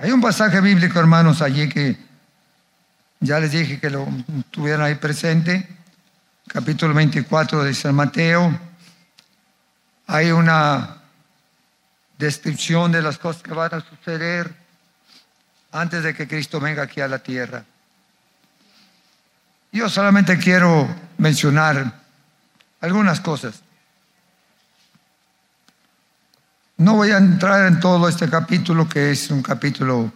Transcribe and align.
Hay 0.00 0.12
un 0.12 0.20
pasaje 0.20 0.60
bíblico, 0.60 1.00
hermanos, 1.00 1.42
allí 1.42 1.68
que 1.68 1.98
ya 3.18 3.40
les 3.40 3.50
dije 3.50 3.80
que 3.80 3.90
lo 3.90 4.06
tuvieran 4.52 4.82
ahí 4.82 4.94
presente, 4.94 5.68
capítulo 6.46 6.94
24 6.94 7.64
de 7.64 7.74
San 7.74 7.96
Mateo. 7.96 8.56
Hay 10.06 10.30
una 10.30 10.98
descripción 12.16 12.92
de 12.92 13.02
las 13.02 13.18
cosas 13.18 13.42
que 13.42 13.52
van 13.52 13.74
a 13.74 13.80
suceder 13.80 14.54
antes 15.72 16.04
de 16.04 16.14
que 16.14 16.28
Cristo 16.28 16.60
venga 16.60 16.84
aquí 16.84 17.00
a 17.00 17.08
la 17.08 17.18
tierra. 17.18 17.64
Yo 19.72 19.88
solamente 19.88 20.38
quiero 20.38 20.88
mencionar 21.16 21.92
algunas 22.80 23.20
cosas. 23.20 23.62
No 26.78 26.94
voy 26.94 27.10
a 27.10 27.18
entrar 27.18 27.66
en 27.66 27.80
todo 27.80 28.08
este 28.08 28.30
capítulo, 28.30 28.88
que 28.88 29.10
es 29.10 29.30
un 29.30 29.42
capítulo 29.42 30.12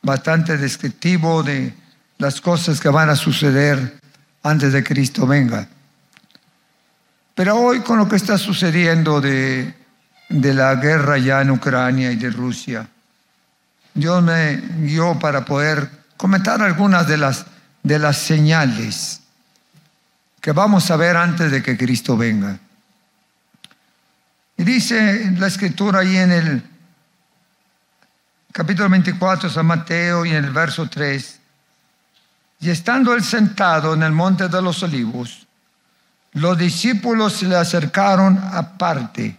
bastante 0.00 0.56
descriptivo 0.56 1.42
de 1.42 1.74
las 2.16 2.40
cosas 2.40 2.80
que 2.80 2.88
van 2.88 3.10
a 3.10 3.16
suceder 3.16 4.00
antes 4.42 4.72
de 4.72 4.82
Cristo 4.82 5.26
venga. 5.26 5.68
Pero 7.34 7.56
hoy 7.56 7.80
con 7.80 7.98
lo 7.98 8.08
que 8.08 8.16
está 8.16 8.38
sucediendo 8.38 9.20
de, 9.20 9.74
de 10.30 10.54
la 10.54 10.74
guerra 10.76 11.18
ya 11.18 11.42
en 11.42 11.50
Ucrania 11.50 12.10
y 12.10 12.16
de 12.16 12.30
Rusia, 12.30 12.88
Dios 13.92 14.22
me 14.22 14.56
guió 14.56 15.18
para 15.18 15.44
poder 15.44 15.90
comentar 16.16 16.62
algunas 16.62 17.06
de 17.08 17.18
las, 17.18 17.44
de 17.82 17.98
las 17.98 18.16
señales 18.16 19.20
que 20.40 20.52
vamos 20.52 20.90
a 20.90 20.96
ver 20.96 21.18
antes 21.18 21.50
de 21.50 21.62
que 21.62 21.76
Cristo 21.76 22.16
venga. 22.16 22.58
Y 24.60 24.64
dice 24.64 25.32
la 25.38 25.46
escritura 25.46 26.00
ahí 26.00 26.18
en 26.18 26.32
el 26.32 26.62
capítulo 28.52 28.90
24 28.90 29.48
de 29.48 29.54
San 29.54 29.64
Mateo 29.64 30.26
y 30.26 30.32
en 30.32 30.44
el 30.44 30.50
verso 30.50 30.86
3, 30.86 31.40
y 32.60 32.68
estando 32.68 33.14
él 33.14 33.24
sentado 33.24 33.94
en 33.94 34.02
el 34.02 34.12
monte 34.12 34.48
de 34.48 34.60
los 34.60 34.82
olivos, 34.82 35.46
los 36.32 36.58
discípulos 36.58 37.36
se 37.36 37.46
le 37.46 37.56
acercaron 37.56 38.38
aparte, 38.52 39.34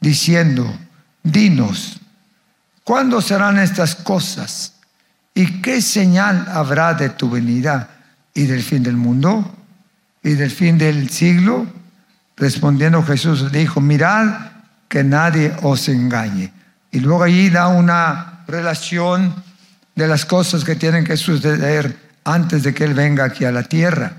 diciendo, 0.00 0.76
dinos, 1.22 2.00
¿cuándo 2.82 3.20
serán 3.20 3.60
estas 3.60 3.94
cosas? 3.94 4.74
¿Y 5.34 5.62
qué 5.62 5.80
señal 5.80 6.48
habrá 6.48 6.94
de 6.94 7.10
tu 7.10 7.30
venida 7.30 7.90
y 8.34 8.46
del 8.46 8.64
fin 8.64 8.82
del 8.82 8.96
mundo 8.96 9.54
y 10.20 10.30
del 10.30 10.50
fin 10.50 10.78
del 10.78 11.10
siglo? 11.10 11.81
Respondiendo 12.36 13.02
Jesús 13.02 13.52
dijo, 13.52 13.80
mirad 13.80 14.52
que 14.88 15.04
nadie 15.04 15.54
os 15.62 15.88
engañe. 15.88 16.52
Y 16.90 17.00
luego 17.00 17.24
allí 17.24 17.50
da 17.50 17.68
una 17.68 18.44
relación 18.46 19.34
de 19.94 20.08
las 20.08 20.24
cosas 20.24 20.64
que 20.64 20.76
tienen 20.76 21.04
que 21.04 21.16
suceder 21.16 21.98
antes 22.24 22.62
de 22.62 22.74
que 22.74 22.84
Él 22.84 22.94
venga 22.94 23.24
aquí 23.24 23.44
a 23.44 23.52
la 23.52 23.62
tierra. 23.62 24.12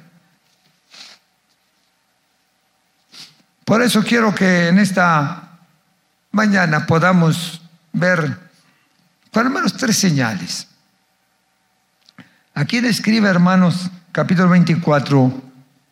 Por 3.66 3.82
eso 3.82 4.04
quiero 4.04 4.36
que 4.36 4.68
en 4.68 4.80
esta 4.80 5.60
mañana 6.32 6.86
podamos 6.86 7.62
ver 7.94 8.38
por 9.32 9.46
lo 9.46 9.50
menos 9.50 9.74
tres 9.74 9.98
señales. 9.98 10.68
Aquí 12.54 12.82
describe, 12.82 13.28
hermanos, 13.30 13.90
capítulo 14.12 14.50
24, 14.50 15.42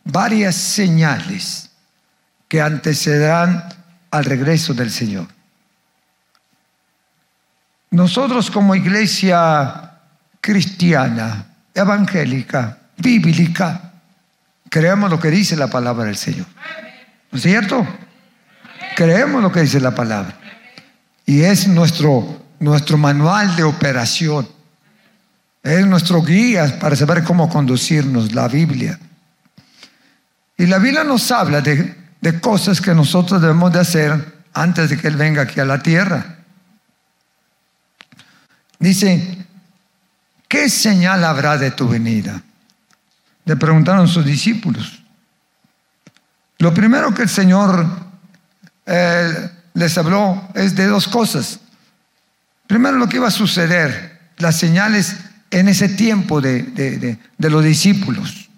varias 0.03 0.55
señales 0.55 1.70
que 2.51 2.59
antecederán 2.59 3.63
al 4.11 4.25
regreso 4.25 4.73
del 4.73 4.91
Señor. 4.91 5.25
Nosotros 7.91 8.51
como 8.51 8.75
iglesia 8.75 9.93
cristiana, 10.41 11.45
evangélica, 11.73 12.77
bíblica, 12.97 13.93
creemos 14.69 15.09
lo 15.09 15.17
que 15.17 15.31
dice 15.31 15.55
la 15.55 15.67
palabra 15.67 16.03
del 16.03 16.17
Señor. 16.17 16.45
¿No 17.31 17.37
es 17.37 17.41
cierto? 17.41 17.87
Creemos 18.97 19.41
lo 19.41 19.49
que 19.49 19.61
dice 19.61 19.79
la 19.79 19.95
palabra. 19.95 20.37
Y 21.25 21.43
es 21.43 21.69
nuestro, 21.69 22.43
nuestro 22.59 22.97
manual 22.97 23.55
de 23.55 23.63
operación. 23.63 24.45
Es 25.63 25.87
nuestro 25.87 26.21
guía 26.21 26.79
para 26.81 26.97
saber 26.97 27.23
cómo 27.23 27.47
conducirnos, 27.47 28.33
la 28.33 28.49
Biblia. 28.49 28.99
Y 30.57 30.65
la 30.65 30.79
Biblia 30.79 31.05
nos 31.05 31.31
habla 31.31 31.61
de 31.61 32.00
de 32.21 32.39
cosas 32.39 32.79
que 32.79 32.93
nosotros 32.93 33.41
debemos 33.41 33.73
de 33.73 33.79
hacer 33.79 34.43
antes 34.53 34.89
de 34.89 34.97
que 34.97 35.07
Él 35.07 35.15
venga 35.15 35.41
aquí 35.41 35.59
a 35.59 35.65
la 35.65 35.81
tierra. 35.81 36.37
Dice, 38.79 39.45
¿qué 40.47 40.69
señal 40.69 41.23
habrá 41.23 41.57
de 41.57 41.71
tu 41.71 41.87
venida? 41.87 42.41
Le 43.45 43.55
preguntaron 43.55 44.07
sus 44.07 44.23
discípulos. 44.23 45.03
Lo 46.59 46.73
primero 46.73 47.13
que 47.13 47.23
el 47.23 47.29
Señor 47.29 47.87
eh, 48.85 49.49
les 49.73 49.97
habló 49.97 50.49
es 50.53 50.75
de 50.75 50.85
dos 50.85 51.07
cosas. 51.07 51.59
Primero 52.67 52.97
lo 52.97 53.09
que 53.09 53.17
iba 53.17 53.27
a 53.27 53.31
suceder, 53.31 54.31
las 54.37 54.57
señales 54.57 55.17
en 55.49 55.67
ese 55.67 55.89
tiempo 55.89 56.39
de, 56.39 57.17
de 57.37 57.49
los 57.49 57.63
discípulos 57.63 58.50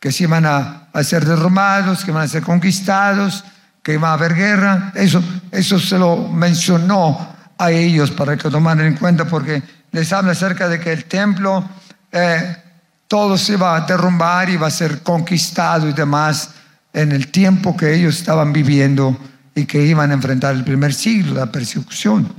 que 0.00 0.12
se 0.12 0.24
iban 0.24 0.46
a, 0.46 0.88
ser 1.02 1.24
derromados, 1.24 2.04
que 2.04 2.10
iban 2.10 2.22
a 2.22 2.28
ser 2.28 2.42
conquistados, 2.42 3.44
que 3.82 3.94
iba 3.94 4.10
a 4.10 4.14
haber 4.14 4.34
guerra. 4.34 4.92
Eso, 4.94 5.22
eso 5.50 5.78
se 5.78 5.98
lo 5.98 6.28
mencionó 6.28 7.36
a 7.58 7.70
ellos 7.70 8.10
para 8.10 8.36
que 8.36 8.50
tomaran 8.50 8.86
en 8.86 8.96
cuenta 8.96 9.24
porque 9.24 9.62
les 9.90 10.12
habla 10.12 10.32
acerca 10.32 10.68
de 10.68 10.78
que 10.78 10.92
el 10.92 11.04
templo 11.06 11.68
eh, 12.12 12.56
todo 13.08 13.36
se 13.36 13.54
iba 13.54 13.74
a 13.74 13.80
derrumbar, 13.80 14.50
iba 14.50 14.66
a 14.66 14.70
ser 14.70 15.02
conquistado 15.02 15.88
y 15.88 15.92
demás 15.92 16.50
en 16.92 17.12
el 17.12 17.28
tiempo 17.28 17.76
que 17.76 17.94
ellos 17.94 18.18
estaban 18.18 18.52
viviendo 18.52 19.16
y 19.54 19.64
que 19.64 19.84
iban 19.84 20.10
a 20.10 20.14
enfrentar 20.14 20.54
el 20.54 20.64
primer 20.64 20.94
siglo, 20.94 21.34
la 21.34 21.50
persecución. 21.50 22.32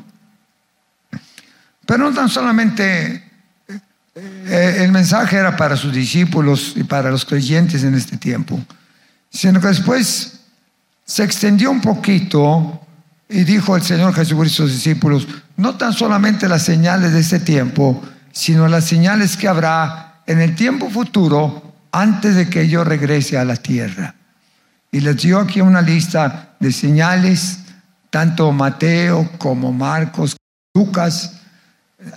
Pero 1.86 2.04
no 2.04 2.14
tan 2.14 2.30
solamente 2.30 3.29
el 4.16 4.92
mensaje 4.92 5.38
era 5.38 5.56
para 5.56 5.76
sus 5.76 5.94
discípulos 5.94 6.74
y 6.76 6.84
para 6.84 7.12
los 7.12 7.26
creyentes 7.26 7.84
en 7.84 7.96
este 7.96 8.18
tiempo, 8.18 8.60
sino 9.30 9.62
que 9.62 9.68
después 9.68 10.40
se 11.06 11.24
extendió 11.24 11.72
un 11.72 11.82
poquito 11.82 12.82
y 13.28 13.44
dijo 13.44 13.76
el 13.76 13.84
Señor 13.84 14.14
Jesucristo 14.14 14.64
a 14.64 14.66
sus 14.68 14.76
discípulos, 14.76 15.28
no 15.58 15.76
tan 15.76 15.94
solamente 15.94 16.48
las 16.48 16.64
señales 16.64 17.14
de 17.14 17.20
este 17.20 17.40
tiempo, 17.40 18.04
sino 18.32 18.68
las 18.68 18.86
señales 18.86 19.38
que 19.38 19.48
habrá 19.48 20.22
en 20.26 20.40
el 20.40 20.56
tiempo 20.56 20.90
futuro 20.90 21.74
antes 21.92 22.36
de 22.36 22.50
que 22.50 22.68
yo 22.68 22.84
regrese 22.84 23.38
a 23.38 23.46
la 23.46 23.56
tierra. 23.56 24.16
Y 24.92 25.02
les 25.02 25.18
dio 25.18 25.40
aquí 25.40 25.62
una 25.62 25.82
lista 25.82 26.56
de 26.60 26.72
señales, 26.72 27.60
tanto 28.10 28.52
Mateo 28.52 29.32
como 29.38 29.72
Marcos, 29.72 30.36
Lucas, 30.74 31.34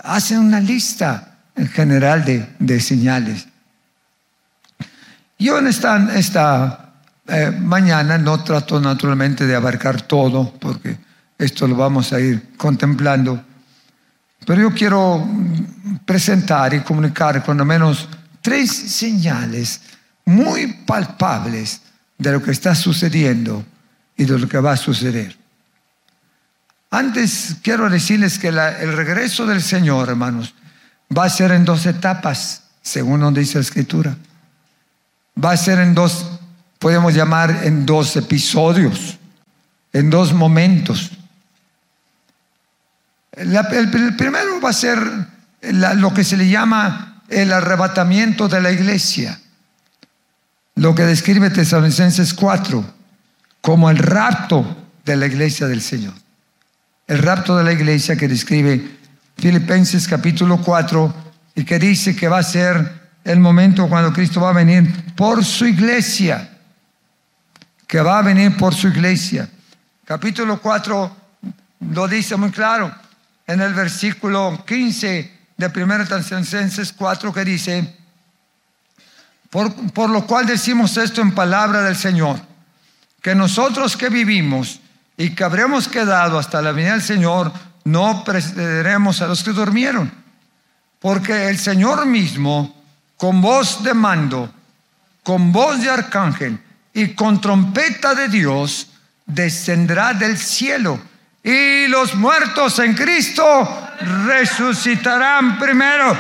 hacen 0.05 0.39
una 0.39 0.61
lista 0.61 1.32
en 1.57 1.69
general 1.69 2.25
de, 2.59 2.81
señales. 2.81 3.47
Yo 5.39 5.59
en 5.59 5.67
esta, 5.67 6.93
eh, 7.27 7.51
mañana 7.51 8.19
no 8.19 8.43
trato 8.43 8.81
naturalmente 8.81 9.47
de 9.47 9.55
abarcar 9.55 10.03
todo, 10.03 10.53
porque 10.59 10.99
esto 11.39 11.67
lo 11.67 11.77
vamos 11.77 12.13
a 12.13 12.21
ir 12.21 12.57
contemplando, 12.57 13.45
pero 14.47 14.63
yo 14.63 14.75
quiero 14.75 15.27
presentar 16.05 16.75
y 16.75 16.81
comunicar 16.81 17.43
al 17.47 17.65
menos 17.65 18.09
tres 18.41 18.71
señales 18.71 19.81
muy 20.25 20.73
palpables 20.87 21.83
de 22.19 22.33
lo 22.33 22.43
que 22.43 22.51
está 22.53 22.75
sucediendo 22.75 23.65
y 24.17 24.25
de 24.25 24.39
lo 24.39 24.49
que 24.49 24.59
va 24.59 24.73
a 24.73 24.77
suceder. 24.77 25.37
Antes 26.91 27.57
quiero 27.63 27.89
decirles 27.89 28.39
que 28.39 28.49
el 28.49 28.97
regreso 28.97 29.47
del 29.47 29.63
Señor, 29.63 30.11
hermanos, 30.11 30.55
va 31.17 31.25
a 31.25 31.31
ser 31.31 31.53
en 31.53 31.65
dos 31.65 31.87
etapas, 31.87 32.63
según 32.83 33.21
donde 33.21 33.41
dice 33.41 33.59
la 33.59 33.63
escritura. 33.63 34.17
Va 35.43 35.53
a 35.53 35.57
ser 35.57 35.79
en 35.79 35.95
dos, 35.95 36.27
podemos 36.79 37.15
llamar 37.15 37.61
en 37.65 37.87
dos 37.87 38.17
episodios, 38.17 39.19
en 39.93 40.11
dos 40.11 40.33
momentos. 40.33 41.11
el, 43.33 44.15
primero 44.17 44.61
va 44.61 44.71
a 44.71 44.75
ser 44.75 44.99
lo 45.63 46.13
que 46.13 46.25
se 46.25 46.37
le 46.37 46.49
llama 46.49 47.23
el 47.29 47.53
arrebatamiento 47.53 48.49
de 48.49 48.61
la 48.61 48.71
iglesia. 48.71 49.39
Lo 50.75 50.95
que 50.95 51.03
describe 51.03 51.51
Tesalonicenses 51.51 52.33
4 52.35 52.85
como 53.61 53.91
el 53.91 53.99
rapto 53.99 54.77
de 55.05 55.17
la 55.17 55.27
iglesia 55.27 55.67
del 55.67 55.83
Señor. 55.83 56.15
El 57.07 57.19
rapto 57.19 57.57
de 57.57 57.65
la 57.65 57.73
iglesia 57.73 58.17
que 58.17 58.29
describe 58.29 59.02
Filipenses 59.43 60.07
capítulo 60.07 60.59
4 60.59 61.15
y 61.57 61.65
que 61.65 61.77
dice 61.77 62.15
que 62.15 62.29
va 62.29 62.39
a 62.39 62.45
ser 62.45 63.11
el 63.25 63.41
momento 63.41 63.89
cuando 63.89 64.13
Cristo 64.13 64.41
va 64.41 64.51
a 64.51 64.53
venir 64.53 65.17
por 65.17 65.45
su 65.45 65.67
iglesia, 65.67 66.49
que 67.89 68.01
va 68.01 68.21
a 68.21 68.23
venir 68.23 68.57
por 68.57 68.73
su 68.73 68.87
iglesia. 68.87 69.49
Capítulo 70.05 70.61
4 70.61 71.17
lo 71.93 72.07
dice 72.07 72.37
muy 72.37 72.53
claro 72.53 72.95
en 73.45 73.61
el 73.61 73.75
versículo 73.75 74.65
15 74.65 75.33
de 75.57 75.67
1 75.67 76.07
Tesalonicenses 76.07 76.93
4 76.93 77.33
que 77.33 77.45
dice, 77.45 77.97
por, 79.51 79.75
por 79.93 80.09
lo 80.09 80.25
cual 80.25 80.47
decimos 80.47 80.97
esto 80.97 81.21
en 81.21 81.35
palabra 81.35 81.83
del 81.83 81.97
Señor, 81.97 82.39
que 83.21 83.35
nosotros 83.35 83.97
que 83.97 84.09
vivimos 84.09 84.79
y 85.17 85.31
que 85.31 85.43
habremos 85.43 85.89
quedado 85.89 86.39
hasta 86.39 86.63
la 86.63 86.71
venida 86.71 86.93
del 86.93 87.03
Señor, 87.03 87.53
no 87.85 88.25
precederemos 88.25 89.23
a 89.23 89.29
los 89.29 89.43
que 89.43 89.51
durmieron, 89.51 90.13
porque 91.01 91.49
el 91.49 91.59
Señor 91.59 92.07
mismo, 92.07 92.83
con 93.17 93.41
voz 93.41 93.83
de 93.83 93.95
mando, 93.95 94.53
con 95.23 95.53
voz 95.53 95.81
de 95.81 95.91
arcángel 95.91 96.59
y 96.93 97.15
con 97.15 97.41
trompeta 97.41 98.15
de 98.15 98.29
Dios, 98.29 98.89
descenderá 99.27 100.15
del 100.15 100.39
cielo 100.39 101.01
y 101.43 101.89
los 101.89 102.15
muertos 102.15 102.79
en 102.79 102.95
Cristo 102.95 103.89
resucitarán 104.27 105.59
primero. 105.59 106.17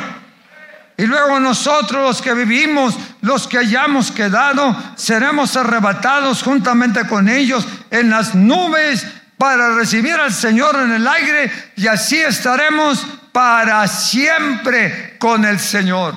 Y 0.97 1.07
luego 1.07 1.41
nosotros 1.41 2.03
los 2.03 2.23
que 2.23 2.35
vivimos, 2.35 2.95
los 3.23 3.47
que 3.47 3.59
hayamos 3.59 4.11
quedado, 4.11 4.77
seremos 4.97 5.57
arrebatados 5.57 6.43
juntamente 6.43 7.07
con 7.07 7.29
ellos 7.29 7.67
en 7.91 8.11
las 8.11 8.35
nubes 8.35 9.07
para 9.43 9.75
recibir 9.75 10.15
al 10.15 10.33
Señor 10.33 10.77
en 10.77 10.93
el 10.93 11.09
aire 11.09 11.51
y 11.75 11.89
así 11.89 12.17
estaremos 12.17 13.05
para 13.33 13.89
siempre 13.89 15.17
con 15.19 15.45
el 15.45 15.59
Señor. 15.59 16.15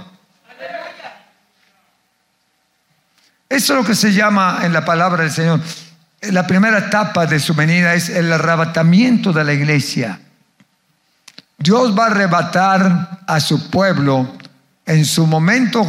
Eso 3.49 3.73
es 3.73 3.79
lo 3.79 3.83
que 3.83 3.95
se 3.95 4.13
llama 4.13 4.59
en 4.61 4.73
la 4.73 4.85
palabra 4.85 5.23
del 5.23 5.31
Señor. 5.31 5.59
La 6.21 6.45
primera 6.45 6.77
etapa 6.77 7.25
de 7.25 7.39
su 7.39 7.55
venida 7.55 7.95
es 7.95 8.09
el 8.09 8.31
arrebatamiento 8.31 9.33
de 9.33 9.43
la 9.43 9.53
iglesia. 9.53 10.19
Dios 11.57 11.97
va 11.97 12.03
a 12.03 12.11
arrebatar 12.11 13.21
a 13.25 13.39
su 13.39 13.71
pueblo 13.71 14.37
en 14.85 15.03
su 15.03 15.25
momento 15.25 15.83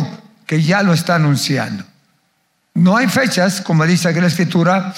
que 0.47 0.63
ya 0.63 0.83
lo 0.83 0.95
está 0.95 1.17
anunciando. 1.17 1.85
No 2.73 2.97
hay 2.97 3.09
fechas, 3.09 3.61
como 3.61 3.85
dice 3.85 4.09
aquí 4.09 4.23
la 4.23 4.29
escritura, 4.29 4.95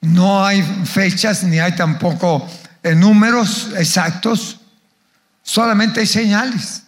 no 0.00 0.44
hay 0.44 0.62
fechas 0.84 1.42
ni 1.44 1.58
hay 1.58 1.74
tampoco 1.74 2.48
eh, 2.82 2.94
números 2.94 3.70
exactos, 3.76 4.60
solamente 5.42 6.00
hay 6.00 6.06
señales. 6.06 6.84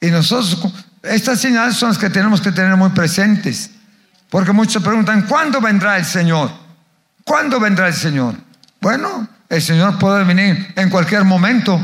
Y 0.00 0.10
nosotros, 0.10 0.72
estas 1.02 1.40
señales 1.40 1.76
son 1.76 1.88
las 1.88 1.98
que 1.98 2.10
tenemos 2.10 2.40
que 2.40 2.52
tener 2.52 2.76
muy 2.76 2.90
presentes. 2.90 3.70
Porque 4.28 4.52
muchos 4.52 4.82
preguntan, 4.82 5.22
¿cuándo 5.22 5.60
vendrá 5.60 5.96
el 5.96 6.04
Señor? 6.04 6.50
¿Cuándo 7.24 7.58
vendrá 7.58 7.88
el 7.88 7.94
Señor? 7.94 8.34
Bueno, 8.80 9.28
el 9.48 9.62
Señor 9.62 9.98
puede 9.98 10.24
venir 10.24 10.72
en 10.76 10.90
cualquier 10.90 11.24
momento. 11.24 11.80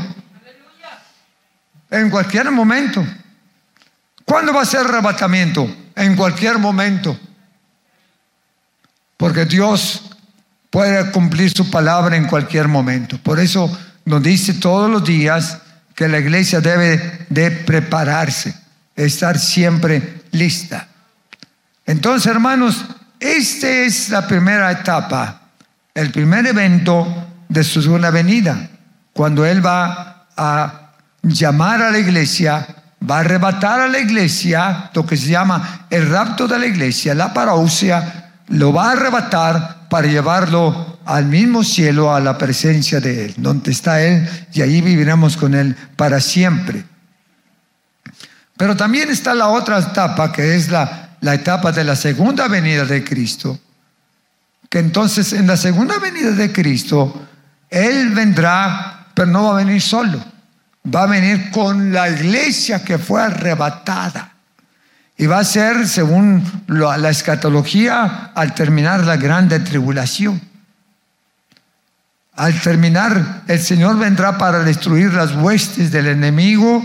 En 1.89 2.09
cualquier 2.09 2.51
momento. 2.51 3.05
¿Cuándo 4.25 4.53
va 4.53 4.61
a 4.61 4.65
ser 4.65 4.81
el 4.81 4.87
arrebatamiento? 4.87 5.67
En 5.95 6.15
cualquier 6.15 6.57
momento. 6.57 7.19
Porque 9.17 9.45
Dios 9.45 10.10
puede 10.71 11.11
cumplir 11.11 11.51
su 11.51 11.69
palabra 11.69 12.15
en 12.15 12.25
cualquier 12.25 12.67
momento. 12.67 13.19
Por 13.19 13.39
eso 13.39 13.69
nos 14.05 14.23
dice 14.23 14.55
todos 14.55 14.89
los 14.89 15.03
días 15.03 15.59
que 15.93 16.07
la 16.07 16.17
iglesia 16.17 16.61
debe 16.61 17.27
de 17.29 17.51
prepararse, 17.51 18.55
estar 18.95 19.37
siempre 19.37 20.23
lista. 20.31 20.87
Entonces, 21.85 22.31
hermanos, 22.31 22.85
esta 23.19 23.69
es 23.69 24.09
la 24.09 24.25
primera 24.25 24.71
etapa, 24.71 25.41
el 25.93 26.09
primer 26.09 26.47
evento 26.47 27.27
de 27.49 27.63
su 27.63 27.81
segunda 27.81 28.09
venida, 28.09 28.69
cuando 29.13 29.45
Él 29.45 29.63
va 29.63 30.25
a 30.37 30.93
llamar 31.21 31.81
a 31.81 31.91
la 31.91 31.99
iglesia, 31.99 32.65
va 33.09 33.17
a 33.17 33.19
arrebatar 33.19 33.81
a 33.81 33.87
la 33.87 33.99
iglesia, 33.99 34.89
lo 34.93 35.05
que 35.05 35.17
se 35.17 35.27
llama 35.29 35.85
el 35.89 36.09
rapto 36.09 36.47
de 36.47 36.57
la 36.57 36.65
iglesia, 36.65 37.13
la 37.13 37.33
parousia, 37.33 38.20
lo 38.51 38.73
va 38.73 38.89
a 38.89 38.91
arrebatar 38.91 39.87
para 39.89 40.07
llevarlo 40.07 40.99
al 41.05 41.25
mismo 41.25 41.63
cielo, 41.63 42.13
a 42.13 42.19
la 42.19 42.37
presencia 42.37 42.99
de 42.99 43.25
Él, 43.25 43.33
donde 43.37 43.71
está 43.71 44.01
Él, 44.01 44.29
y 44.53 44.61
ahí 44.61 44.81
viviremos 44.81 45.35
con 45.35 45.53
Él 45.53 45.75
para 45.95 46.19
siempre. 46.19 46.85
Pero 48.57 48.77
también 48.77 49.09
está 49.09 49.33
la 49.33 49.47
otra 49.47 49.79
etapa, 49.79 50.31
que 50.31 50.55
es 50.55 50.69
la, 50.69 51.15
la 51.21 51.33
etapa 51.33 51.71
de 51.71 51.83
la 51.83 51.95
segunda 51.95 52.47
venida 52.47 52.85
de 52.85 53.03
Cristo, 53.03 53.59
que 54.69 54.79
entonces 54.79 55.33
en 55.33 55.47
la 55.47 55.57
segunda 55.57 55.97
venida 55.99 56.31
de 56.31 56.51
Cristo, 56.51 57.27
Él 57.69 58.09
vendrá, 58.11 59.07
pero 59.13 59.27
no 59.27 59.45
va 59.45 59.51
a 59.59 59.63
venir 59.63 59.81
solo, 59.81 60.23
va 60.93 61.03
a 61.03 61.07
venir 61.07 61.51
con 61.51 61.91
la 61.91 62.09
iglesia 62.09 62.83
que 62.83 62.97
fue 62.97 63.21
arrebatada. 63.21 64.30
Y 65.21 65.27
va 65.27 65.37
a 65.37 65.43
ser, 65.43 65.87
según 65.87 66.43
la 66.65 67.09
escatología, 67.11 68.31
al 68.33 68.55
terminar 68.55 69.05
la 69.05 69.17
grande 69.17 69.59
tribulación. 69.59 70.41
Al 72.33 72.59
terminar, 72.59 73.43
el 73.47 73.59
Señor 73.59 73.99
vendrá 73.99 74.39
para 74.39 74.63
destruir 74.63 75.13
las 75.13 75.35
huestes 75.35 75.91
del 75.91 76.07
enemigo, 76.07 76.83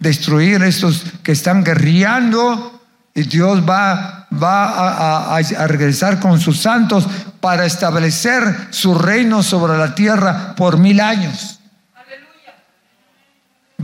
destruir 0.00 0.64
estos 0.64 1.04
que 1.22 1.30
están 1.30 1.62
guerreando, 1.62 2.82
y 3.14 3.22
Dios 3.22 3.62
va, 3.62 4.26
va 4.32 5.36
a, 5.36 5.36
a 5.36 5.66
regresar 5.68 6.18
con 6.18 6.40
sus 6.40 6.60
santos 6.60 7.06
para 7.40 7.66
establecer 7.66 8.66
su 8.70 8.98
reino 8.98 9.44
sobre 9.44 9.78
la 9.78 9.94
tierra 9.94 10.56
por 10.56 10.76
mil 10.76 10.98
años. 10.98 11.60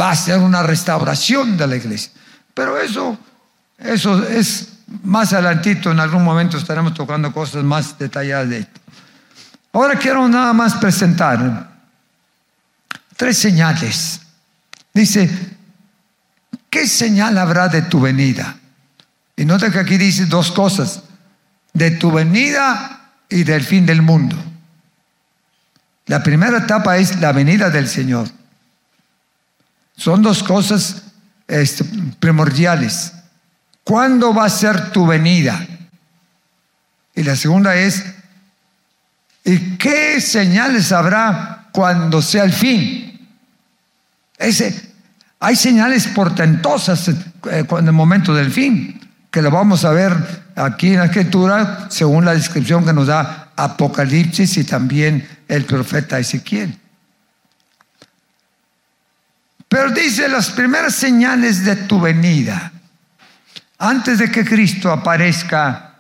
Va 0.00 0.10
a 0.10 0.16
ser 0.16 0.40
una 0.40 0.64
restauración 0.64 1.56
de 1.56 1.68
la 1.68 1.76
iglesia. 1.76 2.10
Pero 2.52 2.76
eso 2.80 3.16
eso 3.82 4.26
es 4.28 4.68
más 5.02 5.32
adelantito, 5.32 5.90
en 5.90 6.00
algún 6.00 6.24
momento 6.24 6.56
estaremos 6.56 6.94
tocando 6.94 7.32
cosas 7.32 7.64
más 7.64 7.98
detalladas 7.98 8.48
de 8.48 8.58
esto. 8.58 8.80
Ahora 9.72 9.98
quiero 9.98 10.28
nada 10.28 10.52
más 10.52 10.74
presentar 10.74 11.70
tres 13.16 13.38
señales. 13.38 14.20
Dice, 14.92 15.30
¿qué 16.68 16.86
señal 16.86 17.38
habrá 17.38 17.68
de 17.68 17.82
tu 17.82 18.00
venida? 18.00 18.56
Y 19.36 19.44
nota 19.44 19.70
que 19.70 19.78
aquí 19.78 19.96
dice 19.96 20.26
dos 20.26 20.52
cosas, 20.52 21.02
de 21.72 21.92
tu 21.92 22.12
venida 22.12 23.12
y 23.28 23.44
del 23.44 23.62
fin 23.62 23.86
del 23.86 24.02
mundo. 24.02 24.36
La 26.06 26.22
primera 26.22 26.58
etapa 26.58 26.98
es 26.98 27.18
la 27.20 27.32
venida 27.32 27.70
del 27.70 27.88
Señor. 27.88 28.28
Son 29.96 30.20
dos 30.20 30.42
cosas 30.42 31.02
este, 31.48 31.84
primordiales. 32.18 33.12
¿Cuándo 33.84 34.32
va 34.32 34.44
a 34.44 34.50
ser 34.50 34.90
tu 34.92 35.06
venida? 35.06 35.66
Y 37.14 37.22
la 37.22 37.36
segunda 37.36 37.74
es, 37.74 38.04
¿y 39.44 39.76
qué 39.76 40.20
señales 40.20 40.92
habrá 40.92 41.68
cuando 41.72 42.22
sea 42.22 42.44
el 42.44 42.52
fin? 42.52 43.28
Ese, 44.38 44.92
hay 45.40 45.56
señales 45.56 46.06
portentosas 46.08 47.08
eh, 47.08 47.14
en 47.68 47.86
el 47.86 47.92
momento 47.92 48.32
del 48.34 48.50
fin, 48.50 49.00
que 49.30 49.42
lo 49.42 49.50
vamos 49.50 49.84
a 49.84 49.90
ver 49.90 50.14
aquí 50.56 50.88
en 50.88 50.98
la 50.98 51.06
escritura 51.06 51.86
según 51.90 52.24
la 52.24 52.34
descripción 52.34 52.84
que 52.84 52.92
nos 52.92 53.08
da 53.08 53.50
Apocalipsis 53.56 54.56
y 54.56 54.64
también 54.64 55.26
el 55.48 55.64
profeta 55.64 56.18
Ezequiel. 56.18 56.78
Pero 59.68 59.90
dice 59.90 60.28
las 60.28 60.50
primeras 60.50 60.94
señales 60.94 61.64
de 61.64 61.76
tu 61.76 62.00
venida 62.00 62.72
antes 63.82 64.18
de 64.18 64.30
que 64.30 64.44
Cristo 64.44 64.92
aparezca 64.92 65.94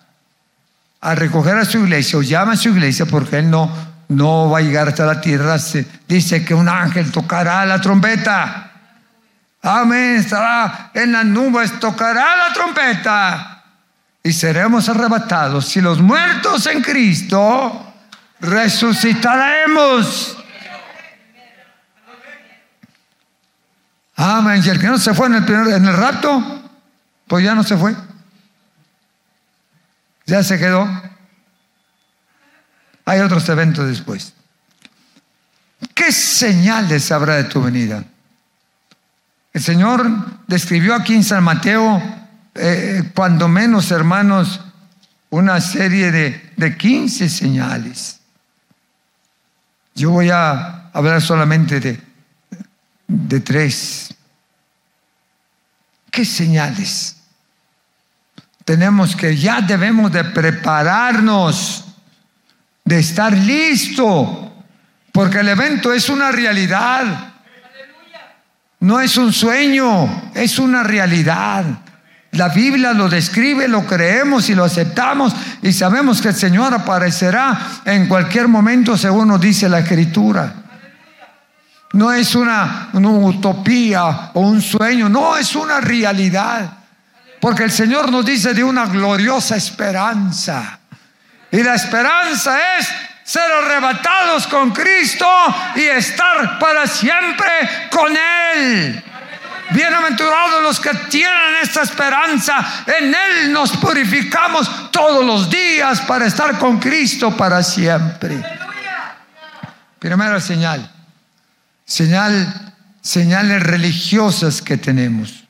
a 1.00 1.14
recoger 1.16 1.56
a 1.56 1.64
su 1.64 1.78
iglesia 1.78 2.16
o 2.16 2.22
llama 2.22 2.52
a 2.52 2.56
su 2.56 2.68
iglesia, 2.68 3.06
porque 3.06 3.38
Él 3.38 3.50
no, 3.50 3.68
no 4.06 4.48
va 4.48 4.58
a 4.58 4.62
llegar 4.62 4.86
hasta 4.86 5.04
la 5.04 5.20
tierra, 5.20 5.58
se 5.58 5.84
dice 6.06 6.44
que 6.44 6.54
un 6.54 6.68
ángel 6.68 7.10
tocará 7.10 7.66
la 7.66 7.80
trompeta. 7.80 8.70
Amén, 9.62 10.16
estará 10.16 10.92
en 10.94 11.10
las 11.10 11.24
nubes, 11.24 11.80
tocará 11.80 12.36
la 12.36 12.54
trompeta 12.54 13.64
y 14.22 14.32
seremos 14.32 14.88
arrebatados. 14.88 15.66
Si 15.66 15.80
los 15.80 16.00
muertos 16.00 16.64
en 16.68 16.82
Cristo 16.82 17.94
resucitaremos. 18.38 20.38
Amén. 24.14 24.62
Y 24.64 24.68
el 24.68 24.78
que 24.78 24.86
no 24.86 24.98
se 24.98 25.14
fue 25.14 25.26
en 25.26 25.34
el, 25.34 25.44
primer, 25.44 25.74
en 25.74 25.84
el 25.84 25.96
rapto, 25.96 26.61
pues 27.32 27.46
ya 27.46 27.54
no 27.54 27.64
se 27.64 27.78
fue. 27.78 27.96
Ya 30.26 30.42
se 30.42 30.58
quedó. 30.58 30.86
Hay 33.06 33.20
otros 33.20 33.48
eventos 33.48 33.88
después. 33.88 34.34
¿Qué 35.94 36.12
señales 36.12 37.10
habrá 37.10 37.36
de 37.36 37.44
tu 37.44 37.62
venida? 37.62 38.04
El 39.54 39.62
Señor 39.62 40.06
describió 40.46 40.94
aquí 40.94 41.14
en 41.14 41.24
San 41.24 41.42
Mateo, 41.42 42.02
eh, 42.54 43.10
cuando 43.14 43.48
menos 43.48 43.90
hermanos, 43.90 44.60
una 45.30 45.58
serie 45.62 46.12
de, 46.12 46.52
de 46.58 46.76
15 46.76 47.30
señales. 47.30 48.20
Yo 49.94 50.10
voy 50.10 50.28
a 50.28 50.90
hablar 50.92 51.22
solamente 51.22 51.80
de, 51.80 51.98
de 53.08 53.40
tres. 53.40 54.14
¿Qué 56.10 56.26
señales? 56.26 57.21
Tenemos 58.64 59.16
que, 59.16 59.36
ya 59.36 59.60
debemos 59.60 60.12
de 60.12 60.24
prepararnos, 60.24 61.84
de 62.84 62.98
estar 62.98 63.36
listo, 63.36 64.52
porque 65.12 65.40
el 65.40 65.48
evento 65.48 65.92
es 65.92 66.08
una 66.08 66.30
realidad. 66.30 67.32
No 68.80 69.00
es 69.00 69.16
un 69.16 69.32
sueño, 69.32 70.30
es 70.34 70.58
una 70.58 70.82
realidad. 70.82 71.64
La 72.32 72.48
Biblia 72.48 72.92
lo 72.94 73.08
describe, 73.08 73.68
lo 73.68 73.86
creemos 73.86 74.48
y 74.48 74.54
lo 74.54 74.64
aceptamos 74.64 75.34
y 75.60 75.72
sabemos 75.72 76.22
que 76.22 76.28
el 76.28 76.34
Señor 76.34 76.72
aparecerá 76.72 77.82
en 77.84 78.08
cualquier 78.08 78.48
momento 78.48 78.96
según 78.96 79.28
nos 79.28 79.40
dice 79.40 79.68
la 79.68 79.80
Escritura. 79.80 80.54
No 81.92 82.10
es 82.10 82.34
una, 82.34 82.88
una, 82.94 83.10
utopía 83.10 84.30
o 84.32 84.40
un 84.40 84.62
sueño, 84.62 85.10
no 85.10 85.36
es 85.36 85.54
una 85.54 85.78
realidad. 85.80 86.78
Porque 87.42 87.64
el 87.64 87.72
Señor 87.72 88.08
nos 88.12 88.24
dice 88.24 88.54
de 88.54 88.62
una 88.62 88.86
gloriosa 88.86 89.56
esperanza. 89.56 90.78
Y 91.50 91.60
la 91.60 91.74
esperanza 91.74 92.56
es 92.78 92.86
ser 93.24 93.50
arrebatados 93.50 94.46
con 94.46 94.70
Cristo 94.70 95.26
y 95.74 95.80
estar 95.80 96.60
para 96.60 96.86
siempre 96.86 97.48
con 97.90 98.16
Él. 98.16 99.02
Bienaventurados 99.70 100.62
los 100.62 100.78
que 100.78 100.94
tienen 101.10 101.56
esta 101.60 101.82
esperanza. 101.82 102.84
En 102.86 103.12
Él 103.12 103.52
nos 103.52 103.76
purificamos 103.76 104.92
todos 104.92 105.26
los 105.26 105.50
días 105.50 106.00
para 106.02 106.26
estar 106.26 106.56
con 106.60 106.78
Cristo 106.78 107.36
para 107.36 107.60
siempre. 107.64 108.40
Primera 109.98 110.38
señal. 110.38 110.88
Señal, 111.84 112.72
señales 113.00 113.64
religiosas 113.64 114.62
que 114.62 114.76
tenemos. 114.76 115.41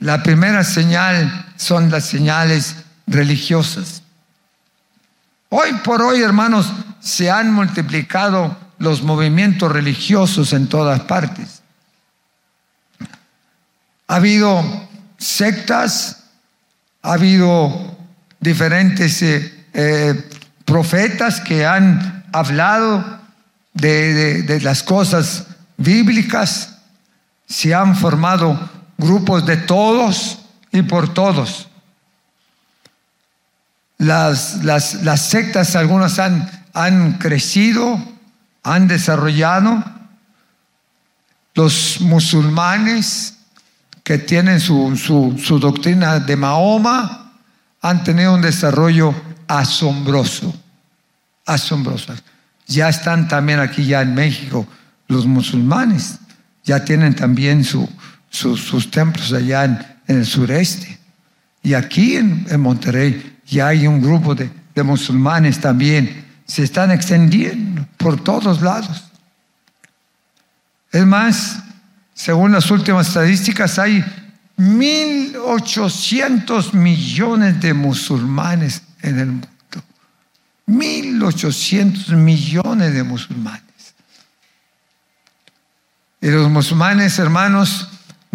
La 0.00 0.22
primera 0.22 0.62
señal 0.62 1.46
son 1.56 1.90
las 1.90 2.04
señales 2.04 2.76
religiosas. 3.06 4.02
Hoy 5.48 5.72
por 5.82 6.02
hoy, 6.02 6.22
hermanos, 6.22 6.72
se 7.00 7.30
han 7.30 7.52
multiplicado 7.52 8.56
los 8.78 9.02
movimientos 9.02 9.72
religiosos 9.72 10.52
en 10.52 10.68
todas 10.68 11.00
partes. 11.00 11.62
Ha 14.06 14.16
habido 14.16 14.88
sectas, 15.16 16.24
ha 17.02 17.14
habido 17.14 17.98
diferentes 18.38 19.20
eh, 19.22 19.66
eh, 19.72 20.30
profetas 20.64 21.40
que 21.40 21.66
han 21.66 22.24
hablado 22.32 23.20
de, 23.72 24.14
de, 24.14 24.42
de 24.42 24.60
las 24.60 24.82
cosas 24.84 25.46
bíblicas, 25.76 26.78
se 27.48 27.74
han 27.74 27.96
formado 27.96 28.77
grupos 28.98 29.46
de 29.46 29.56
todos 29.56 30.40
y 30.72 30.82
por 30.82 31.14
todos. 31.14 31.68
Las, 33.96 34.64
las, 34.64 35.02
las 35.02 35.22
sectas, 35.22 35.74
algunas 35.76 36.18
han, 36.18 36.50
han 36.74 37.14
crecido, 37.14 38.00
han 38.62 38.86
desarrollado. 38.88 39.82
Los 41.54 42.00
musulmanes 42.00 43.38
que 44.04 44.18
tienen 44.18 44.60
su, 44.60 44.96
su, 44.96 45.40
su 45.42 45.58
doctrina 45.58 46.20
de 46.20 46.36
Mahoma 46.36 47.32
han 47.80 48.04
tenido 48.04 48.34
un 48.34 48.42
desarrollo 48.42 49.14
asombroso, 49.46 50.54
asombroso. 51.46 52.14
Ya 52.66 52.88
están 52.88 53.28
también 53.28 53.60
aquí 53.60 53.86
ya 53.86 54.02
en 54.02 54.14
México 54.14 54.66
los 55.08 55.26
musulmanes, 55.26 56.18
ya 56.64 56.84
tienen 56.84 57.14
también 57.14 57.64
su, 57.64 57.88
su, 58.30 58.56
sus 58.56 58.90
templos 58.90 59.32
allá 59.32 59.64
en, 59.64 59.78
en, 60.06 60.18
el 60.18 60.26
sureste. 60.26 60.98
Y 61.62 61.74
aquí 61.74 62.16
en, 62.16 62.46
en, 62.48 62.60
Monterrey 62.60 63.38
ya 63.46 63.68
hay 63.68 63.86
un 63.86 64.00
grupo 64.00 64.34
de, 64.34 64.50
de 64.74 64.82
musulmanes 64.82 65.60
también, 65.60 66.24
se 66.46 66.62
están 66.62 66.90
extendiendo 66.90 67.86
por 67.96 68.22
todos 68.22 68.62
lados. 68.62 69.04
Es 70.90 71.04
más, 71.04 71.58
según 72.14 72.52
las 72.52 72.70
últimas 72.70 73.08
estadísticas, 73.08 73.78
hay 73.78 74.02
1.800 74.58 76.72
millones 76.72 77.60
de 77.60 77.74
musulmanes 77.74 78.82
en 79.02 79.18
el 79.18 79.26
mundo. 79.26 79.48
1.800 80.66 82.16
millones 82.16 82.92
de 82.92 83.02
musulmanes. 83.02 83.62
Y 86.20 86.28
los 86.28 86.50
musulmanes, 86.50 87.18
hermanos, 87.18 87.88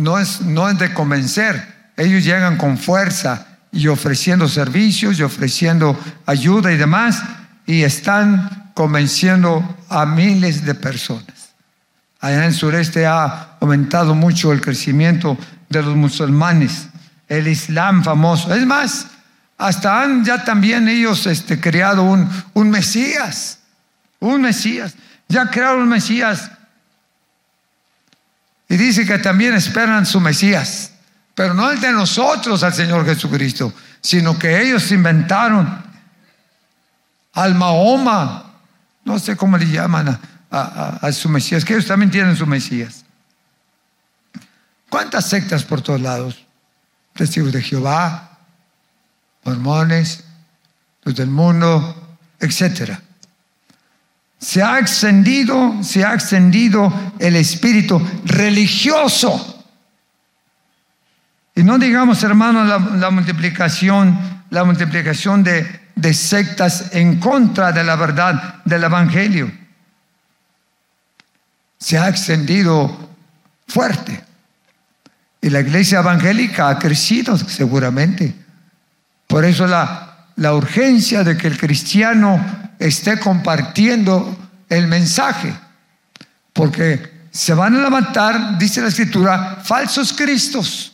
no 0.03 0.19
es, 0.19 0.41
no 0.41 0.69
es 0.69 0.77
de 0.77 0.93
convencer. 0.93 1.91
Ellos 1.95 2.23
llegan 2.23 2.57
con 2.57 2.77
fuerza 2.77 3.47
y 3.71 3.87
ofreciendo 3.87 4.47
servicios 4.47 5.17
y 5.17 5.23
ofreciendo 5.23 5.97
ayuda 6.25 6.71
y 6.71 6.77
demás, 6.77 7.23
y 7.65 7.83
están 7.83 8.71
convenciendo 8.73 9.77
a 9.89 10.05
miles 10.05 10.65
de 10.65 10.75
personas. 10.75 11.53
Allá 12.19 12.39
en 12.39 12.43
el 12.43 12.53
sureste 12.53 13.05
ha 13.05 13.57
aumentado 13.59 14.13
mucho 14.13 14.51
el 14.51 14.61
crecimiento 14.61 15.37
de 15.69 15.81
los 15.81 15.95
musulmanes, 15.95 16.87
el 17.27 17.47
Islam 17.47 18.03
famoso. 18.03 18.53
Es 18.53 18.65
más, 18.65 19.07
hasta 19.57 20.01
han 20.01 20.25
ya 20.25 20.43
también 20.43 20.87
ellos 20.89 21.25
este, 21.25 21.59
creado 21.59 22.03
un, 22.03 22.29
un 22.53 22.69
Mesías, 22.69 23.59
un 24.19 24.41
Mesías. 24.41 24.93
Ya 25.29 25.49
crearon 25.49 25.83
un 25.83 25.89
Mesías. 25.89 26.51
Y 28.73 28.77
dice 28.77 29.05
que 29.05 29.19
también 29.19 29.53
esperan 29.53 30.03
su 30.03 30.19
Mesías, 30.19 30.93
pero 31.35 31.53
no 31.53 31.69
el 31.69 31.79
de 31.79 31.91
nosotros, 31.91 32.63
al 32.63 32.73
Señor 32.73 33.05
Jesucristo, 33.05 33.71
sino 34.01 34.39
que 34.39 34.63
ellos 34.63 34.91
inventaron 34.91 35.83
al 37.33 37.53
Mahoma, 37.53 38.51
no 39.05 39.19
sé 39.19 39.37
cómo 39.37 39.59
le 39.59 39.67
llaman 39.67 40.19
a, 40.49 41.11
su 41.11 41.29
Mesías, 41.29 41.63
que 41.63 41.73
ellos 41.73 41.85
también 41.85 42.09
tienen 42.09 42.35
su 42.35 42.47
Mesías. 42.47 43.05
¿Cuántas 44.89 45.29
sectas 45.29 45.63
por 45.63 45.83
todos 45.83 46.01
lados? 46.01 46.43
Testigos 47.13 47.51
de 47.51 47.61
Jehová, 47.61 48.39
mormones, 49.43 50.23
los 51.03 51.13
del 51.13 51.29
mundo, 51.29 52.17
etcétera. 52.39 52.99
Se 54.43 54.61
ha 54.61 54.77
extendido, 54.77 55.81
se 55.81 56.03
ha 56.03 56.13
extendido 56.13 56.93
el 57.17 57.37
espíritu 57.37 58.05
religioso. 58.25 59.63
Y 61.55 61.63
no 61.63 61.79
digamos, 61.79 62.21
hermanos, 62.23 62.67
la, 62.67 63.09
multiplicación, 63.09 64.43
la 64.49 64.65
multiplicación 64.65 65.45
de, 65.45 66.13
sectas 66.13 66.93
en 66.93 67.21
contra 67.21 67.71
de 67.71 67.85
la 67.85 67.95
verdad 67.95 68.61
del 68.65 68.83
Evangelio. 68.83 69.49
Se 71.77 71.97
ha 71.97 72.09
extendido 72.09 73.15
fuerte. 73.65 74.25
Y 75.39 75.51
la 75.51 75.61
iglesia 75.61 75.99
evangélica 75.99 76.67
ha 76.67 76.77
crecido 76.77 77.37
seguramente. 77.37 78.35
Por 79.25 79.45
eso 79.45 79.67
la 79.67 80.53
urgencia 80.53 81.23
de 81.23 81.37
que 81.37 81.47
el 81.47 81.57
cristiano 81.57 82.62
esté 82.87 83.17
compartiendo 83.17 84.37
el 84.69 84.87
mensaje. 84.87 85.53
Porque 86.51 87.27
se 87.31 87.53
van 87.53 87.75
a 87.75 87.81
levantar, 87.81 88.57
dice 88.57 88.81
la 88.81 88.89
escritura, 88.89 89.59
falsos 89.63 90.13
cristos, 90.13 90.93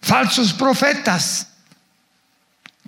falsos 0.00 0.52
profetas, 0.52 1.48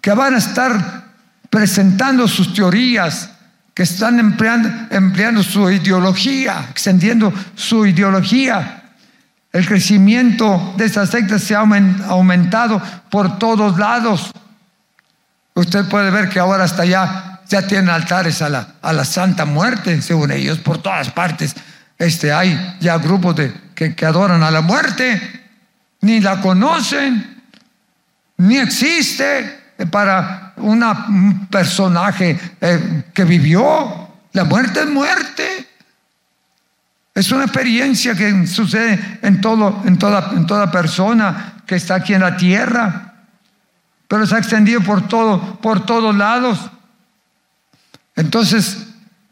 que 0.01 0.13
van 0.13 0.35
a 0.35 0.39
estar 0.39 1.05
presentando 1.49 2.29
sus 2.29 2.55
teorías, 2.55 3.31
que 3.75 3.83
están 3.83 4.19
empleando, 4.19 4.69
empleando 4.91 5.43
su 5.43 5.71
ideología, 5.71 6.67
extendiendo 6.71 7.33
su 7.55 7.87
ideología. 7.87 8.93
El 9.53 9.67
crecimiento 9.67 10.75
de 10.77 10.85
estas 10.85 11.11
sectas 11.11 11.43
se 11.43 11.57
ha 11.57 11.61
aumentado 11.61 12.81
por 13.11 13.39
todos 13.39 13.79
lados. 13.79 14.31
Usted 15.55 15.89
puede 15.89 16.11
ver 16.11 16.29
que 16.29 16.39
ahora 16.39 16.65
hasta 16.65 16.83
allá 16.83 17.30
ya 17.51 17.67
tienen 17.67 17.91
altares 17.91 18.41
a 18.43 18.49
la, 18.49 18.75
a 18.81 18.93
la 18.93 19.05
Santa 19.05 19.45
Muerte, 19.45 20.01
según 20.01 20.31
ellos, 20.31 20.59
por 20.59 20.79
todas 20.79 21.11
partes. 21.11 21.55
Este, 21.99 22.33
hay 22.33 22.77
ya 22.81 22.97
grupos 22.99 23.35
de, 23.37 23.53
que, 23.75 23.95
que 23.95 24.07
adoran 24.07 24.43
a 24.45 24.51
la 24.53 24.61
muerte, 24.61 25.21
ni 26.01 26.21
la 26.21 26.41
conocen, 26.41 27.43
ni 28.37 28.57
existe 28.57 29.75
para 29.91 30.55
una, 30.59 31.07
un 31.09 31.49
personaje 31.49 32.39
eh, 32.61 33.03
que 33.13 33.25
vivió. 33.25 34.09
La 34.33 34.45
muerte 34.45 34.81
es 34.81 34.87
muerte. 34.87 35.67
Es 37.13 37.33
una 37.33 37.45
experiencia 37.45 38.15
que 38.15 38.47
sucede 38.47 39.19
en, 39.23 39.41
todo, 39.41 39.83
en, 39.85 39.99
toda, 39.99 40.31
en 40.33 40.47
toda 40.47 40.71
persona 40.71 41.63
que 41.67 41.75
está 41.75 41.97
aquí 41.97 42.15
en 42.15 42.21
la 42.21 42.37
tierra, 42.37 43.15
pero 44.07 44.25
se 44.25 44.37
ha 44.37 44.39
extendido 44.39 44.81
por, 44.81 45.09
todo, 45.09 45.61
por 45.61 45.85
todos 45.85 46.15
lados. 46.15 46.71
Entonces, 48.21 48.77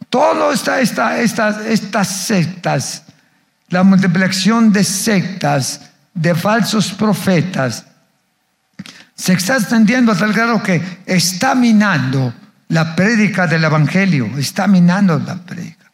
todo 0.09 0.50
esta, 0.50 0.80
esta, 0.80 1.21
estas, 1.21 1.66
estas 1.66 2.09
sectas, 2.09 3.02
la 3.68 3.83
multiplicación 3.83 4.73
de 4.73 4.83
sectas, 4.83 5.90
de 6.14 6.35
falsos 6.35 6.92
profetas, 6.92 7.85
se 9.14 9.35
está 9.35 9.57
extendiendo 9.57 10.12
a 10.12 10.16
tal 10.16 10.33
grado 10.33 10.62
que 10.62 11.02
está 11.04 11.54
minando 11.54 12.33
la 12.68 12.97
prédica 12.97 13.47
del 13.47 13.64
Evangelio, 13.64 14.26
está 14.38 14.66
minando 14.66 15.18
la 15.18 15.37
prédica. 15.37 15.90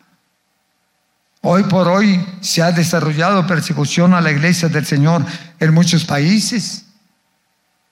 Hoy 1.41 1.65
por 1.65 1.89
hoy 1.89 2.25
se 2.41 2.63
ha 2.63 2.71
desarrollado 2.71 3.45
persecución 3.45 4.15
a 4.15 4.21
la 4.21 4.31
iglesia 4.31 4.69
del 4.69 4.87
Señor 4.87 5.27
en 5.59 5.75
muchos 5.75 6.05
países. 6.05 6.85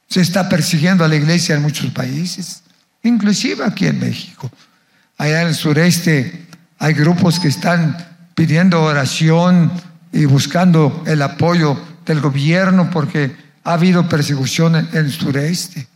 Se 0.08 0.20
está 0.20 0.48
persiguiendo 0.48 1.04
a 1.04 1.08
la 1.08 1.16
iglesia 1.16 1.56
en 1.56 1.62
muchos 1.62 1.90
países, 1.90 2.62
inclusive 3.02 3.64
aquí 3.64 3.88
en 3.88 3.98
México. 3.98 4.48
Allá 5.18 5.42
en 5.42 5.48
el 5.48 5.54
sureste 5.54 6.46
hay 6.78 6.94
grupos 6.94 7.38
que 7.38 7.48
están 7.48 7.96
pidiendo 8.34 8.82
oración 8.82 9.70
y 10.12 10.24
buscando 10.24 11.04
el 11.06 11.22
apoyo 11.22 11.80
del 12.04 12.20
gobierno 12.20 12.90
porque 12.90 13.36
ha 13.64 13.74
habido 13.74 14.08
persecución 14.08 14.76
en 14.76 14.88
el 14.92 15.12
sureste. 15.12 15.86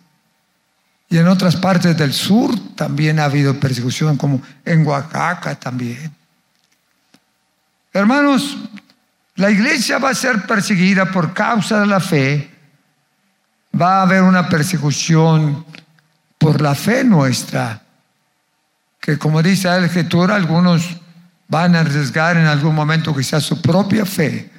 Y 1.08 1.18
en 1.18 1.28
otras 1.28 1.56
partes 1.56 1.96
del 1.96 2.12
sur 2.12 2.54
también 2.74 3.20
ha 3.20 3.24
habido 3.24 3.58
persecución, 3.58 4.16
como 4.16 4.42
en 4.64 4.86
Oaxaca 4.86 5.54
también. 5.54 6.12
Hermanos, 7.92 8.56
la 9.36 9.50
iglesia 9.50 9.98
va 9.98 10.10
a 10.10 10.14
ser 10.14 10.46
perseguida 10.46 11.10
por 11.10 11.32
causa 11.32 11.80
de 11.80 11.86
la 11.86 12.00
fe. 12.00 12.50
Va 13.80 13.98
a 13.98 14.02
haber 14.02 14.22
una 14.22 14.48
persecución 14.48 15.64
por 16.38 16.60
la 16.60 16.74
fe 16.74 17.04
nuestra 17.04 17.82
que 19.06 19.18
como 19.18 19.40
dice 19.40 19.68
la 19.68 19.86
escritura, 19.86 20.34
algunos 20.34 20.96
van 21.46 21.76
a 21.76 21.80
arriesgar 21.80 22.36
en 22.38 22.46
algún 22.46 22.74
momento 22.74 23.14
quizás 23.14 23.44
su 23.44 23.62
propia 23.62 24.04
fe 24.04 24.50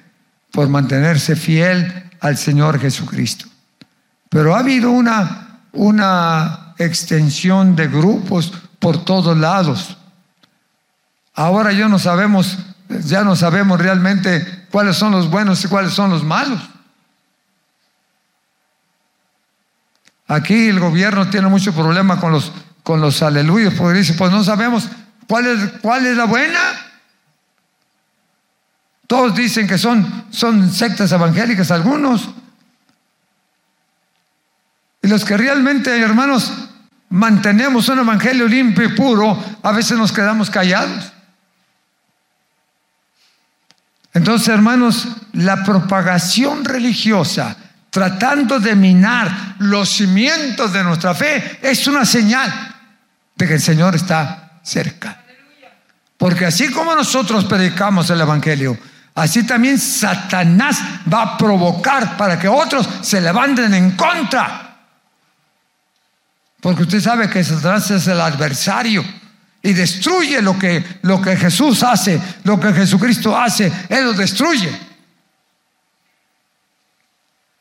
por 0.54 0.70
mantenerse 0.70 1.36
fiel 1.36 2.10
al 2.22 2.38
Señor 2.38 2.80
Jesucristo. 2.80 3.46
Pero 4.30 4.56
ha 4.56 4.60
habido 4.60 4.92
una, 4.92 5.60
una 5.74 6.74
extensión 6.78 7.76
de 7.76 7.90
grupos 7.90 8.54
por 8.80 9.04
todos 9.04 9.38
lados. 9.38 9.98
Ahora 11.34 11.74
ya 11.74 11.90
no 11.90 12.00
sabemos, 12.00 12.58
ya 12.88 13.26
no 13.26 13.36
sabemos 13.36 13.82
realmente 13.82 14.66
cuáles 14.72 14.96
son 14.96 15.12
los 15.12 15.30
buenos 15.30 15.62
y 15.66 15.68
cuáles 15.68 15.92
son 15.92 16.10
los 16.10 16.24
malos. 16.24 16.62
Aquí 20.26 20.70
el 20.70 20.80
gobierno 20.80 21.30
tiene 21.30 21.50
mucho 21.50 21.74
problema 21.74 22.18
con 22.18 22.32
los 22.32 22.54
con 22.88 23.02
los 23.02 23.22
aleluyos, 23.22 23.74
porque 23.74 23.98
dice, 23.98 24.14
pues 24.14 24.32
no 24.32 24.46
sabemos 24.46 24.88
cuál 25.28 25.46
es, 25.46 25.72
cuál 25.82 26.06
es 26.06 26.16
la 26.16 26.24
buena. 26.24 26.58
Todos 29.06 29.36
dicen 29.36 29.68
que 29.68 29.78
son, 29.78 30.28
son 30.30 30.72
sectas 30.72 31.12
evangélicas 31.12 31.70
algunos. 31.70 32.30
Y 35.02 35.10
los 35.10 35.26
que 35.26 35.36
realmente, 35.36 36.00
hermanos, 36.00 36.54
mantenemos 37.10 37.90
un 37.90 38.00
evangelio 38.00 38.48
limpio 38.48 38.86
y 38.86 38.96
puro, 38.96 39.38
a 39.64 39.72
veces 39.74 39.98
nos 39.98 40.14
quedamos 40.14 40.50
callados. 40.50 41.12
Entonces, 44.14 44.48
hermanos, 44.48 45.10
la 45.34 45.62
propagación 45.66 46.64
religiosa, 46.64 47.54
tratando 47.90 48.62
de 48.62 48.78
minar 48.78 49.56
los 49.60 49.90
cimientos 49.90 50.72
de 50.72 50.86
nuestra 50.86 51.14
fe, 51.14 51.60
es 51.62 51.86
una 51.86 52.06
señal 52.06 52.76
de 53.38 53.48
que 53.48 53.54
el 53.54 53.62
Señor 53.62 53.96
está 53.96 54.60
cerca. 54.64 55.24
Porque 56.18 56.46
así 56.46 56.72
como 56.72 56.96
nosotros 56.96 57.46
predicamos 57.46 58.10
el 58.10 58.22
Evangelio, 58.22 58.78
así 59.14 59.44
también 59.44 59.78
Satanás 59.78 60.82
va 61.12 61.22
a 61.22 61.38
provocar 61.38 62.18
para 62.18 62.40
que 62.40 62.48
otros 62.48 62.90
se 63.02 63.22
levanten 63.22 63.74
en 63.74 63.92
contra. 63.92 64.76
Porque 66.60 66.84
usted 66.84 67.00
sabe 67.00 67.30
que 67.30 67.44
Satanás 67.44 67.92
es 67.92 68.08
el 68.08 68.20
adversario 68.20 69.06
y 69.62 69.74
destruye 69.74 70.42
lo 70.42 70.58
que, 70.58 70.84
lo 71.04 71.22
que 71.22 71.38
Jesús 71.38 71.84
hace, 71.84 72.20
lo 72.44 72.60
que 72.60 72.74
Jesucristo 72.74 73.38
hace, 73.38 73.72
Él 73.90 74.06
lo 74.06 74.14
destruye. 74.14 74.72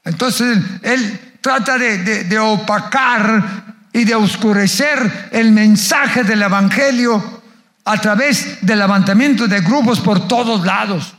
Entonces 0.02 0.58
Él 0.82 1.38
trata 1.42 1.76
de, 1.76 2.24
de 2.24 2.38
opacar 2.38 3.65
y 3.96 4.04
de 4.04 4.14
oscurecer 4.14 5.30
el 5.32 5.52
mensaje 5.52 6.22
del 6.22 6.42
Evangelio 6.42 7.40
a 7.82 7.96
través 7.96 8.58
del 8.60 8.78
levantamiento 8.78 9.48
de 9.48 9.62
grupos 9.62 10.00
por 10.00 10.28
todos 10.28 10.66
lados. 10.66 11.14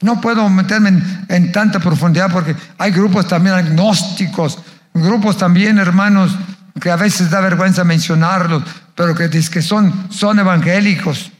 No 0.00 0.20
puedo 0.20 0.48
meterme 0.48 1.02
en, 1.28 1.50
tanta 1.50 1.80
profundidad 1.80 2.30
porque 2.30 2.54
hay 2.78 2.92
grupos 2.92 3.26
también 3.26 3.56
agnósticos, 3.56 4.60
grupos 4.94 5.36
también, 5.36 5.78
hermanos, 5.78 6.36
que 6.80 6.88
a 6.88 6.96
veces 6.96 7.30
da 7.30 7.40
vergüenza 7.40 7.82
mencionarlos, 7.82 8.62
pero 8.94 9.12
que, 9.12 9.28
que 9.28 9.60
son, 9.60 10.06
son 10.08 10.38
evangélicos. 10.38 11.32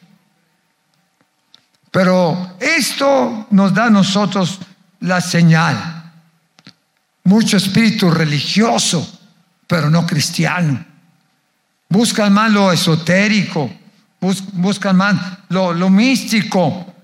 Pero 1.92 2.56
esto 2.58 3.46
nos 3.50 3.72
da 3.72 3.84
a 3.84 3.90
nosotros 3.90 4.58
la 4.98 5.20
señal. 5.20 6.10
Mucho 7.22 7.56
espíritu 7.56 8.10
religioso 8.10 9.20
pero 9.66 9.90
no 9.90 10.06
cristiano. 10.06 10.84
Buscan 11.88 12.32
más 12.32 12.50
lo 12.50 12.72
esotérico, 12.72 13.70
buscan 14.20 14.96
más 14.96 15.14
lo, 15.48 15.72
lo 15.72 15.90
místico, 15.90 16.94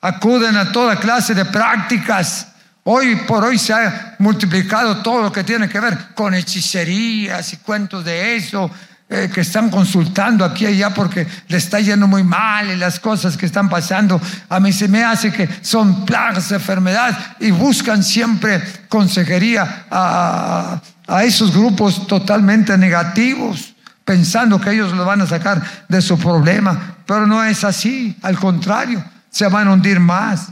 acuden 0.00 0.56
a 0.56 0.72
toda 0.72 0.96
clase 0.96 1.34
de 1.34 1.44
prácticas. 1.44 2.48
Hoy 2.84 3.16
por 3.26 3.44
hoy 3.44 3.58
se 3.58 3.74
ha 3.74 4.16
multiplicado 4.18 4.98
todo 5.02 5.22
lo 5.22 5.32
que 5.32 5.44
tiene 5.44 5.68
que 5.68 5.80
ver 5.80 6.14
con 6.14 6.34
hechicerías 6.34 7.52
y 7.52 7.58
cuentos 7.58 8.04
de 8.04 8.36
eso, 8.36 8.70
eh, 9.10 9.30
que 9.32 9.40
están 9.40 9.70
consultando 9.70 10.44
aquí 10.44 10.64
y 10.64 10.66
allá 10.66 10.90
porque 10.90 11.26
le 11.48 11.56
está 11.56 11.80
yendo 11.80 12.06
muy 12.06 12.22
mal 12.22 12.68
y 12.68 12.76
las 12.76 13.00
cosas 13.00 13.38
que 13.38 13.46
están 13.46 13.70
pasando, 13.70 14.20
a 14.50 14.60
mí 14.60 14.70
se 14.70 14.86
me 14.86 15.02
hace 15.02 15.32
que 15.32 15.48
son 15.62 16.04
plagas, 16.04 16.52
enfermedades 16.52 17.16
y 17.40 17.50
buscan 17.50 18.04
siempre 18.04 18.62
consejería 18.86 19.86
a, 19.90 20.78
a 21.08 21.24
esos 21.24 21.52
grupos 21.52 22.06
totalmente 22.06 22.76
negativos, 22.76 23.74
pensando 24.04 24.60
que 24.60 24.70
ellos 24.70 24.92
lo 24.92 25.04
van 25.04 25.22
a 25.22 25.26
sacar 25.26 25.60
de 25.88 26.00
su 26.02 26.18
problema, 26.18 26.96
pero 27.06 27.26
no 27.26 27.42
es 27.42 27.64
así, 27.64 28.16
al 28.22 28.38
contrario, 28.38 29.02
se 29.30 29.48
van 29.48 29.68
a 29.68 29.72
hundir 29.72 29.98
más. 29.98 30.48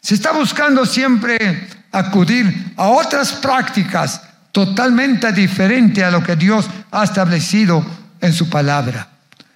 Se 0.00 0.14
está 0.14 0.32
buscando 0.32 0.84
siempre 0.84 1.68
acudir 1.92 2.74
a 2.76 2.88
otras 2.88 3.32
prácticas 3.32 4.20
totalmente 4.50 5.32
diferentes 5.32 6.02
a 6.02 6.10
lo 6.10 6.22
que 6.22 6.36
Dios 6.36 6.68
ha 6.90 7.04
establecido 7.04 7.84
en 8.20 8.32
su 8.32 8.50
palabra. 8.50 9.08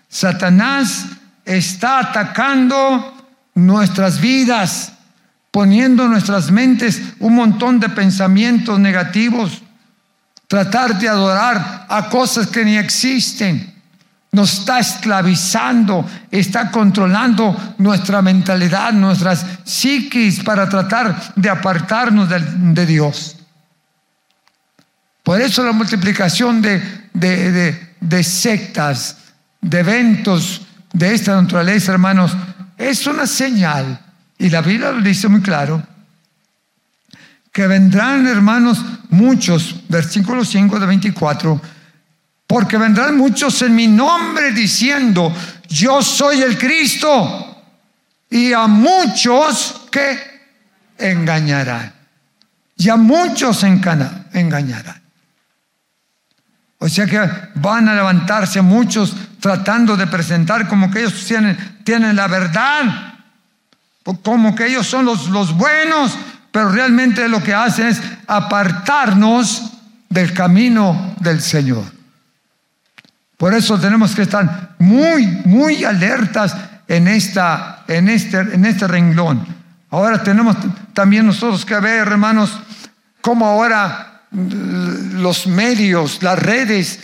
Satanás 0.08 1.04
está 1.44 1.98
atacando 1.98 3.14
nuestras 3.54 4.20
vidas 4.20 4.92
poniendo 5.50 6.04
en 6.04 6.10
nuestras 6.10 6.50
mentes 6.50 7.00
un 7.20 7.34
montón 7.34 7.80
de 7.80 7.88
pensamientos 7.88 8.78
negativos, 8.78 9.62
tratar 10.46 10.98
de 10.98 11.08
adorar 11.08 11.86
a 11.88 12.08
cosas 12.08 12.46
que 12.48 12.64
ni 12.64 12.76
existen. 12.76 13.74
Nos 14.30 14.58
está 14.58 14.78
esclavizando, 14.78 16.06
está 16.30 16.70
controlando 16.70 17.74
nuestra 17.78 18.20
mentalidad, 18.20 18.92
nuestras 18.92 19.44
psiquis 19.64 20.42
para 20.42 20.68
tratar 20.68 21.32
de 21.34 21.48
apartarnos 21.48 22.28
de, 22.28 22.86
Dios. 22.86 23.36
Por 25.22 25.40
eso 25.40 25.64
la 25.64 25.72
multiplicación 25.72 26.60
de, 26.60 27.88
de 28.00 28.22
sectas, 28.22 29.16
de 29.62 29.80
eventos 29.80 30.62
de 30.92 31.14
esta 31.14 31.40
naturaleza, 31.40 31.92
hermanos, 31.92 32.36
es 32.76 33.06
una 33.06 33.26
señal 33.26 33.98
y 34.38 34.50
la 34.50 34.60
Biblia 34.60 34.92
lo 34.92 35.00
dice 35.00 35.28
muy 35.28 35.42
claro, 35.42 35.82
que 37.52 37.66
vendrán, 37.66 38.26
hermanos, 38.26 38.84
muchos, 39.10 39.82
versículo 39.88 40.44
5 40.44 40.78
de 40.78 40.86
24, 40.86 41.60
porque 42.46 42.78
vendrán 42.78 43.16
muchos 43.16 43.60
en 43.62 43.74
mi 43.74 43.88
nombre 43.88 44.52
diciendo, 44.52 45.34
yo 45.68 46.00
soy 46.02 46.40
el 46.40 46.56
Cristo, 46.56 47.48
y 48.30 48.52
a 48.52 48.66
muchos 48.66 49.86
que 49.90 50.18
engañarán. 50.98 51.92
Y 52.76 52.88
a 52.88 52.96
muchos 52.96 53.64
engañarán. 53.64 55.02
O 56.78 56.88
sea 56.88 57.06
que 57.06 57.18
van 57.56 57.88
a 57.88 57.94
levantarse 57.94 58.62
muchos 58.62 59.14
tratando 59.40 59.96
de 59.96 60.06
presentar 60.06 60.68
como 60.68 60.90
que 60.90 61.00
ellos 61.00 61.24
tienen, 61.26 61.80
tienen 61.82 62.14
la 62.14 62.28
verdad, 62.28 63.07
como 64.16 64.54
que 64.54 64.66
ellos 64.66 64.86
son 64.86 65.04
los, 65.04 65.28
los 65.28 65.56
buenos, 65.56 66.16
pero 66.50 66.70
realmente 66.70 67.28
lo 67.28 67.42
que 67.42 67.54
hacen 67.54 67.88
es 67.88 68.00
apartarnos 68.26 69.72
del 70.08 70.32
camino 70.32 71.14
del 71.20 71.40
Señor. 71.40 71.84
Por 73.36 73.54
eso 73.54 73.78
tenemos 73.78 74.14
que 74.14 74.22
estar 74.22 74.74
muy, 74.78 75.26
muy 75.44 75.84
alertas 75.84 76.56
en, 76.88 77.06
esta, 77.06 77.84
en, 77.86 78.08
este, 78.08 78.38
en 78.38 78.64
este 78.64 78.88
renglón. 78.88 79.46
Ahora 79.90 80.22
tenemos 80.22 80.56
también 80.92 81.26
nosotros 81.26 81.64
que 81.64 81.78
ver, 81.78 82.08
hermanos, 82.08 82.58
cómo 83.20 83.46
ahora 83.46 84.22
los 84.30 85.46
medios, 85.46 86.22
las 86.22 86.38
redes, 86.38 86.98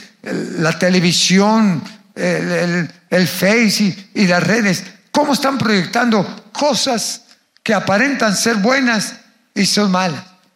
la 0.59 0.79
televisión, 0.79 1.83
el, 2.15 2.91
el, 3.11 3.29
Face 3.29 4.11
y 4.15 4.27
las 4.27 4.43
redes, 4.43 4.85
cómo 5.11 5.33
están 5.33 5.57
proyectando 5.57 6.44
cosas 6.55 7.25
que 7.63 7.75
aparentan 7.75 8.35
ser 8.35 8.57
buenas 8.57 9.15
y 9.55 9.67
son 9.67 9.91
malas. 9.91 10.25